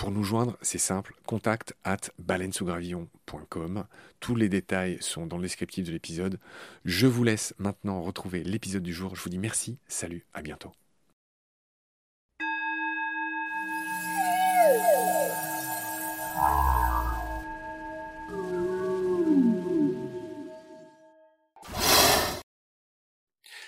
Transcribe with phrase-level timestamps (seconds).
[0.00, 3.84] Pour nous joindre, c'est simple, contact at baleinesougravillon.com.
[4.18, 6.40] Tous les détails sont dans le descriptif de l'épisode.
[6.86, 9.14] Je vous laisse maintenant retrouver l'épisode du jour.
[9.14, 10.72] Je vous dis merci, salut, à bientôt.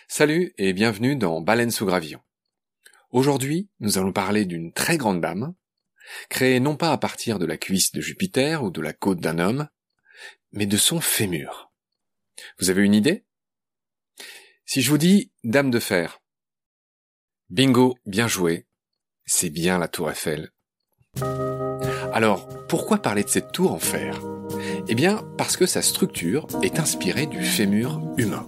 [0.09, 2.21] Salut et bienvenue dans Baleine sous gravillon.
[3.11, 5.53] Aujourd'hui, nous allons parler d'une très grande dame,
[6.29, 9.39] créé non pas à partir de la cuisse de Jupiter ou de la côte d'un
[9.39, 9.69] homme,
[10.53, 11.73] mais de son fémur.
[12.59, 13.25] Vous avez une idée?
[14.65, 16.21] Si je vous dis Dame de fer,
[17.51, 18.67] bingo, bien joué,
[19.25, 20.51] c'est bien la tour Eiffel.
[22.13, 24.21] Alors, pourquoi parler de cette tour en fer?
[24.89, 28.47] Eh bien, parce que sa structure est inspirée du fémur humain.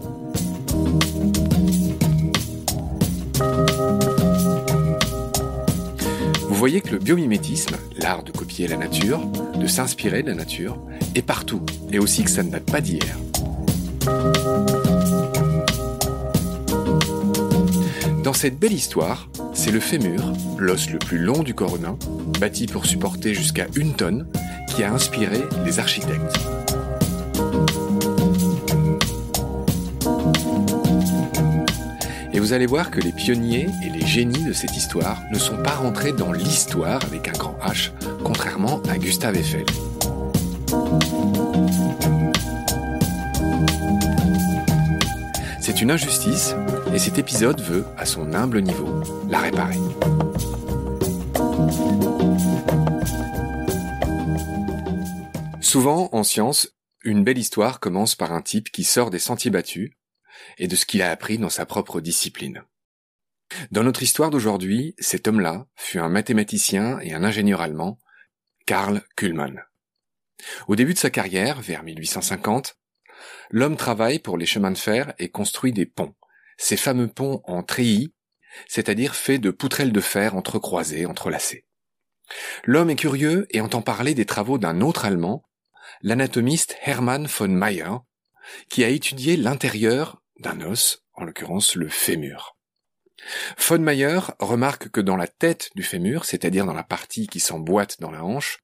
[6.64, 9.20] Voyez que le biomimétisme, l'art de copier la nature,
[9.60, 10.78] de s'inspirer de la nature,
[11.14, 11.60] est partout,
[11.92, 13.18] et aussi que ça ne date pas d'hier.
[18.22, 21.98] Dans cette belle histoire, c'est le fémur, l'os le plus long du corps humain,
[22.40, 24.26] bâti pour supporter jusqu'à une tonne,
[24.74, 26.38] qui a inspiré les architectes.
[32.44, 35.76] Vous allez voir que les pionniers et les génies de cette histoire ne sont pas
[35.76, 37.90] rentrés dans l'histoire avec un grand H,
[38.22, 39.64] contrairement à Gustave Eiffel.
[45.58, 46.54] C'est une injustice
[46.92, 49.78] et cet épisode veut, à son humble niveau, la réparer.
[55.62, 56.68] Souvent, en science,
[57.04, 59.92] une belle histoire commence par un type qui sort des sentiers battus
[60.58, 62.64] et de ce qu'il a appris dans sa propre discipline.
[63.70, 67.98] Dans notre histoire d'aujourd'hui, cet homme-là fut un mathématicien et un ingénieur allemand,
[68.66, 69.62] Karl Kuhlmann.
[70.66, 72.76] Au début de sa carrière, vers 1850,
[73.50, 76.14] l'homme travaille pour les chemins de fer et construit des ponts,
[76.56, 78.14] ces fameux ponts en treillis,
[78.68, 81.66] c'est-à-dire faits de poutrelles de fer entrecroisées, entrelacées.
[82.64, 85.44] L'homme est curieux et entend parler des travaux d'un autre Allemand,
[86.00, 87.98] l'anatomiste Hermann von Mayer,
[88.68, 92.56] qui a étudié l'intérieur d'un os, en l'occurrence le fémur.
[93.58, 98.00] Von Mayer remarque que dans la tête du fémur, c'est-à-dire dans la partie qui s'emboîte
[98.00, 98.58] dans la hanche,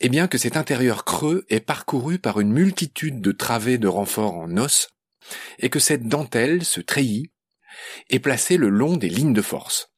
[0.00, 4.36] eh bien que cet intérieur creux est parcouru par une multitude de travées de renforts
[4.36, 4.88] en os,
[5.58, 7.30] et que cette dentelle, ce treillis,
[8.10, 9.92] est placée le long des lignes de force,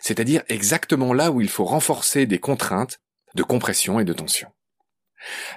[0.00, 3.00] c'est-à-dire exactement là où il faut renforcer des contraintes
[3.34, 4.50] de compression et de tension.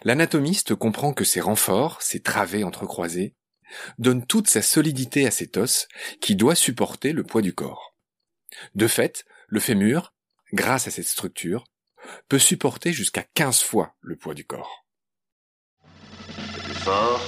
[0.04, 3.36] L'anatomiste comprend que ces renforts, ces travées entrecroisées,
[3.98, 5.88] donne toute sa solidité à cet os
[6.22, 7.96] qui doit supporter le poids du corps.
[8.74, 10.14] De fait, le fémur,
[10.54, 11.66] grâce à cette structure,
[12.30, 14.86] peut supporter jusqu'à 15 fois le poids du corps.
[15.84, 17.22] Le plus fort,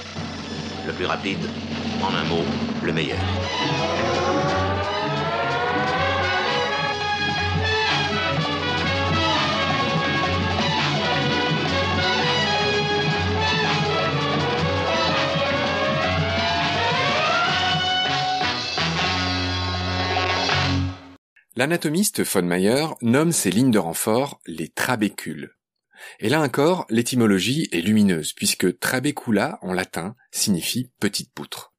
[0.86, 1.38] le plus rapide,
[2.02, 2.44] en un mot,
[2.84, 3.18] le meilleur.
[21.58, 25.56] L'anatomiste von Meyer nomme ces lignes de renfort les trabécules.
[26.20, 31.74] Et là encore, l'étymologie est lumineuse, puisque trabecula en latin signifie petite poutre.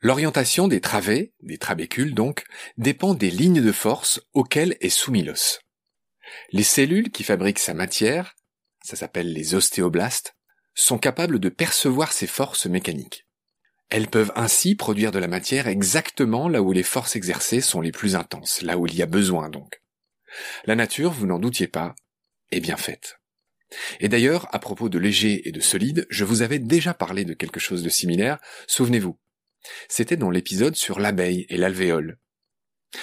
[0.00, 2.42] L'orientation des travées, des trabécules donc,
[2.78, 5.60] dépend des lignes de force auxquelles est soumis l'os.
[6.50, 8.34] Les cellules qui fabriquent sa matière,
[8.84, 10.34] ça s'appelle les ostéoblastes,
[10.74, 13.24] sont capables de percevoir ces forces mécaniques.
[13.90, 17.92] Elles peuvent ainsi produire de la matière exactement là où les forces exercées sont les
[17.92, 19.82] plus intenses, là où il y a besoin donc.
[20.64, 21.96] La nature, vous n'en doutiez pas,
[22.52, 23.16] est bien faite.
[23.98, 27.34] Et d'ailleurs, à propos de léger et de solide, je vous avais déjà parlé de
[27.34, 28.38] quelque chose de similaire,
[28.68, 29.18] souvenez-vous.
[29.88, 32.18] C'était dans l'épisode sur l'abeille et l'alvéole.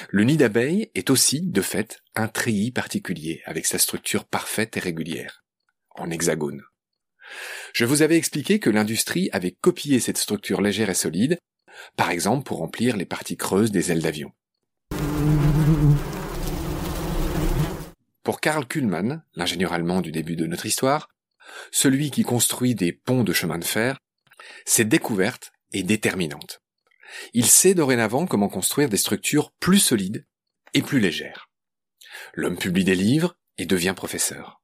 [0.09, 4.81] Le nid d'abeille est aussi, de fait, un treillis particulier, avec sa structure parfaite et
[4.81, 5.45] régulière,
[5.91, 6.63] en hexagone.
[7.74, 11.38] Je vous avais expliqué que l'industrie avait copié cette structure légère et solide,
[11.95, 14.31] par exemple pour remplir les parties creuses des ailes d'avion.
[18.24, 21.09] Pour Karl Kuhlmann, l'ingénieur allemand du début de notre histoire,
[21.71, 24.00] celui qui construit des ponts de chemin de fer,
[24.65, 26.62] cette découverte est déterminante.
[27.33, 30.25] Il sait dorénavant comment construire des structures plus solides
[30.73, 31.50] et plus légères.
[32.33, 34.56] L'homme publie des livres et devient professeur.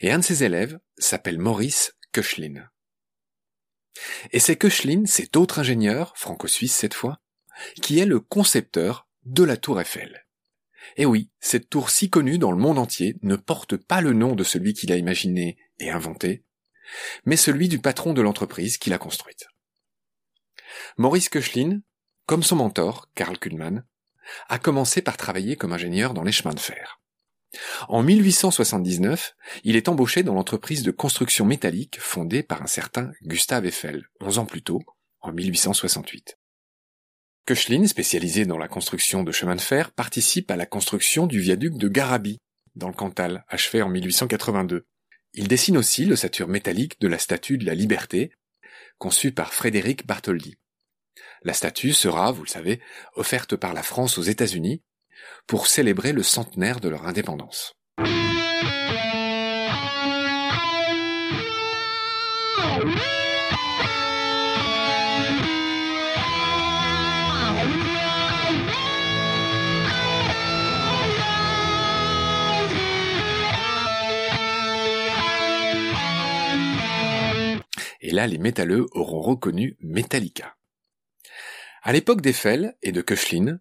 [0.00, 2.68] Et un de ses élèves s'appelle Maurice Köchlin.
[4.32, 7.20] Et c'est Köchlin, cet autre ingénieur, franco-suisse cette fois,
[7.82, 10.26] qui est le concepteur de la tour Eiffel.
[10.96, 14.34] Et oui, cette tour si connue dans le monde entier ne porte pas le nom
[14.34, 16.44] de celui qui l'a imaginée et inventé,
[17.24, 19.48] mais celui du patron de l'entreprise qui l'a construite.
[20.96, 21.80] Maurice Köchlin,
[22.26, 23.84] comme son mentor, Karl Kuhlmann,
[24.48, 27.00] a commencé par travailler comme ingénieur dans les chemins de fer.
[27.88, 29.34] En 1879,
[29.64, 34.38] il est embauché dans l'entreprise de construction métallique fondée par un certain Gustave Eiffel, onze
[34.38, 34.82] ans plus tôt,
[35.20, 36.38] en 1868.
[37.46, 41.78] Köchlin, spécialisé dans la construction de chemins de fer, participe à la construction du viaduc
[41.78, 42.38] de Garabi,
[42.74, 44.86] dans le Cantal, achevé en 1882.
[45.32, 48.32] Il dessine aussi l'ossature métallique de la statue de la Liberté,
[48.98, 50.58] conçue par Frédéric Bartholdi.
[51.42, 52.80] La statue sera, vous le savez,
[53.14, 54.82] offerte par la France aux États-Unis
[55.46, 57.74] pour célébrer le centenaire de leur indépendance.
[78.08, 80.56] Et là, les métalleux auront reconnu Metallica.
[81.82, 83.58] À l'époque d'Eiffel et de Köchlin,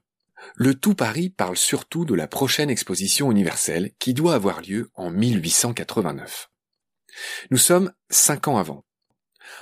[0.56, 5.10] le tout Paris parle surtout de la prochaine exposition universelle qui doit avoir lieu en
[5.10, 6.50] 1889.
[7.52, 8.86] Nous sommes cinq ans avant.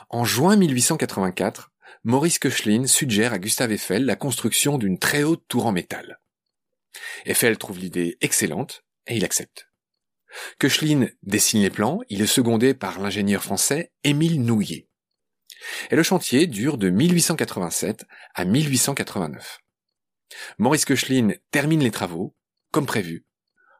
[0.09, 1.71] En juin 1884,
[2.03, 6.19] Maurice Köchlin suggère à Gustave Eiffel la construction d'une très haute tour en métal.
[7.25, 9.69] Eiffel trouve l'idée excellente et il accepte.
[10.59, 14.87] Köchlin dessine les plans, il est secondé par l'ingénieur français Émile Nouillet.
[15.89, 19.59] Et le chantier dure de 1887 à 1889.
[20.57, 22.35] Maurice Köchlin termine les travaux,
[22.71, 23.25] comme prévu,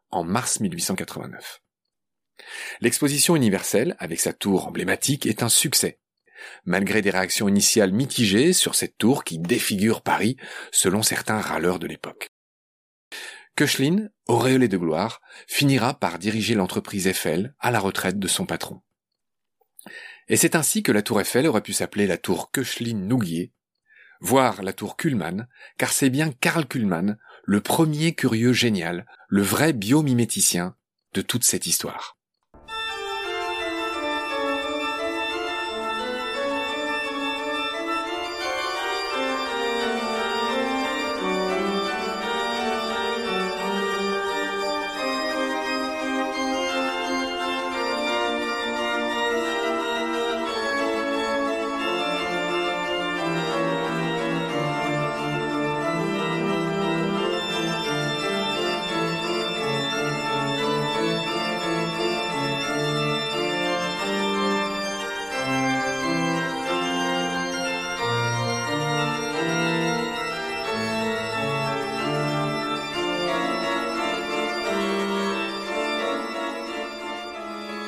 [0.10, 1.62] en mars 1889.
[2.82, 6.00] L'exposition universelle, avec sa tour emblématique, est un succès,
[6.66, 10.38] malgré des réactions initiales mitigées sur cette tour qui défigure Paris,
[10.72, 12.30] selon certains râleurs de l'époque.
[13.56, 18.82] Köchlin, auréolé de gloire, finira par diriger l'entreprise Eiffel à la retraite de son patron.
[20.28, 23.54] Et c'est ainsi que la tour Eiffel aurait pu s'appeler la tour Köchlin-Nouguier,
[24.22, 29.74] voire la tour Kuhlmann, car c'est bien Karl Kuhlmann, le premier curieux génial, le vrai
[29.74, 30.76] biomiméticien
[31.14, 32.18] de toute cette histoire.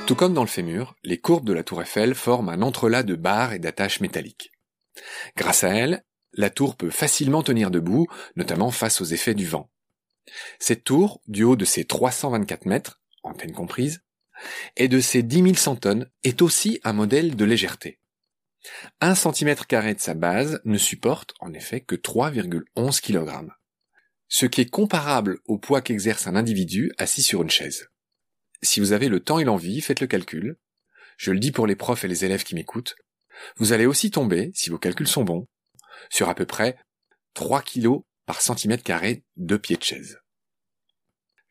[0.07, 3.15] Tout comme dans le fémur, les courbes de la tour Eiffel forment un entrelac de
[3.15, 4.53] barres et d'attaches métalliques.
[5.35, 9.69] Grâce à elles, la tour peut facilement tenir debout, notamment face aux effets du vent.
[10.59, 14.01] Cette tour, du haut de ses 324 mètres, antenne comprise,
[14.77, 17.99] et de ses 10 100 tonnes, est aussi un modèle de légèreté.
[19.01, 23.49] Un centimètre carré de sa base ne supporte en effet que 3,11 kg.
[24.29, 27.89] Ce qui est comparable au poids qu'exerce un individu assis sur une chaise.
[28.61, 30.57] Si vous avez le temps et l'envie, faites le calcul.
[31.17, 32.95] Je le dis pour les profs et les élèves qui m'écoutent.
[33.57, 35.47] Vous allez aussi tomber, si vos calculs sont bons,
[36.09, 36.77] sur à peu près
[37.33, 40.19] 3 kg par centimètre carré de pied de chaise.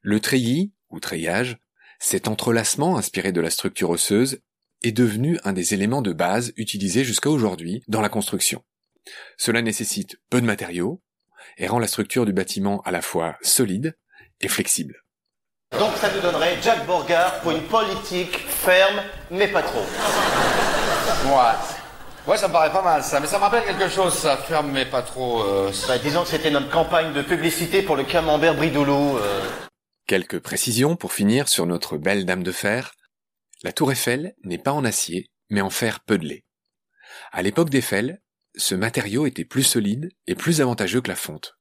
[0.01, 1.59] Le treillis, ou treillage,
[1.99, 4.41] cet entrelacement inspiré de la structure osseuse,
[4.83, 8.65] est devenu un des éléments de base utilisés jusqu'à aujourd'hui dans la construction.
[9.37, 11.03] Cela nécessite peu de matériaux
[11.57, 13.97] et rend la structure du bâtiment à la fois solide
[14.41, 15.03] et flexible.
[15.73, 19.85] Donc ça nous donnerait Jack Borgard pour une politique ferme, mais pas trop.
[21.27, 21.77] Ouais.
[22.27, 24.71] Ouais, ça me paraît pas mal ça, mais ça me rappelle quelque chose, ça, ferme
[24.73, 25.43] mais pas trop.
[25.43, 25.73] Euh...
[25.87, 29.19] Bah, disons que c'était notre campagne de publicité pour le camembert Bridoulou.
[29.19, 29.45] Euh...
[30.07, 32.93] Quelques précisions pour finir sur notre belle dame de fer.
[33.63, 36.45] La tour Eiffel n'est pas en acier, mais en fer peudelé.
[37.33, 38.23] À l'époque d'Eiffel,
[38.57, 41.59] ce matériau était plus solide et plus avantageux que la fonte.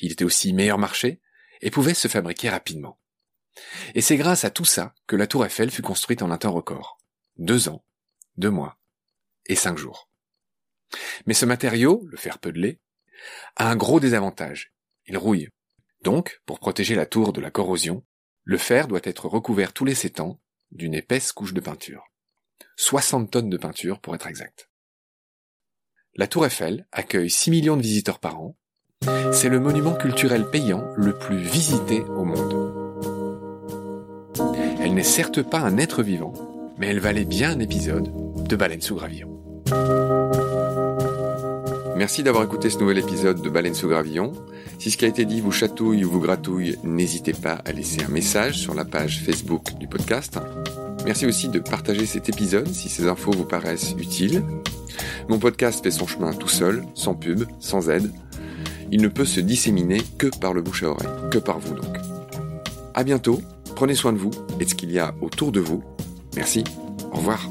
[0.00, 1.20] Il était aussi meilleur marché
[1.60, 2.98] et pouvait se fabriquer rapidement.
[3.94, 6.52] Et c'est grâce à tout ça que la tour Eiffel fut construite en un temps
[6.52, 6.98] record.
[7.36, 7.84] Deux ans,
[8.36, 8.78] deux mois
[9.46, 10.08] et cinq jours.
[11.26, 12.80] Mais ce matériau, le fer peudelé,
[13.56, 14.72] a un gros désavantage.
[15.06, 15.48] Il rouille.
[16.02, 18.04] Donc, pour protéger la tour de la corrosion,
[18.44, 22.04] le fer doit être recouvert tous les sept ans d'une épaisse couche de peinture.
[22.76, 24.70] 60 tonnes de peinture pour être exact.
[26.14, 28.56] La tour Eiffel accueille 6 millions de visiteurs par an.
[29.32, 32.67] C'est le monument culturel payant le plus visité au monde.
[34.88, 36.32] Elle n'est certes pas un être vivant,
[36.78, 38.10] mais elle valait bien un épisode
[38.42, 39.28] de Baleine sous gravillon.
[41.94, 44.32] Merci d'avoir écouté ce nouvel épisode de Baleine sous gravillon.
[44.78, 48.02] Si ce qui a été dit vous chatouille ou vous gratouille, n'hésitez pas à laisser
[48.02, 50.38] un message sur la page Facebook du podcast.
[51.04, 54.42] Merci aussi de partager cet épisode si ces infos vous paraissent utiles.
[55.28, 58.10] Mon podcast fait son chemin tout seul, sans pub, sans aide.
[58.90, 61.94] Il ne peut se disséminer que par le bouche à oreille, que par vous donc.
[62.94, 63.42] À bientôt,
[63.78, 65.84] prenez soin de vous et de ce qu'il y a autour de vous.
[66.34, 66.64] Merci,
[67.12, 67.48] au revoir.